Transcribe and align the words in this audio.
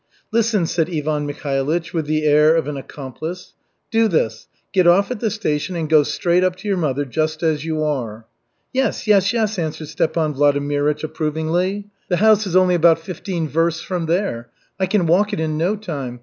"Listen," 0.31 0.65
said 0.65 0.89
Ivan 0.89 1.27
Mikhailych, 1.27 1.93
with 1.93 2.07
the 2.07 2.23
air 2.25 2.55
of 2.55 2.67
an 2.67 2.75
accomplice. 2.75 3.53
"Do 3.91 4.07
this, 4.07 4.47
get 4.73 4.87
off 4.87 5.11
at 5.11 5.19
the 5.19 5.29
station 5.29 5.75
and 5.75 5.87
go 5.87 6.01
straight 6.01 6.43
up 6.43 6.55
to 6.55 6.67
your 6.67 6.75
mother 6.77 7.05
just 7.05 7.43
as 7.43 7.63
you 7.65 7.83
are." 7.83 8.25
"Yes, 8.73 9.05
yes, 9.05 9.31
yes," 9.31 9.59
answered 9.59 9.89
Stepan 9.89 10.33
Vladimirych 10.33 11.03
approvingly. 11.03 11.85
"The 12.09 12.17
house 12.17 12.47
is 12.47 12.55
only 12.55 12.73
about 12.73 12.97
fifteen 12.97 13.47
versts 13.47 13.83
from 13.83 14.07
there. 14.07 14.49
I 14.79 14.87
can 14.87 15.05
walk 15.05 15.33
it 15.33 15.39
in 15.39 15.55
no 15.55 15.75
time. 15.75 16.19